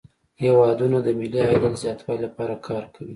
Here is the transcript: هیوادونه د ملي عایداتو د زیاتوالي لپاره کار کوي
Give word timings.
هیوادونه 0.41 0.97
د 1.05 1.07
ملي 1.19 1.39
عایداتو 1.47 1.73
د 1.77 1.81
زیاتوالي 1.83 2.21
لپاره 2.25 2.53
کار 2.67 2.83
کوي 2.93 3.09